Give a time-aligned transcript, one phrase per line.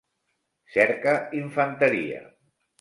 [0.77, 1.13] Cerca
[1.43, 2.21] infanteria.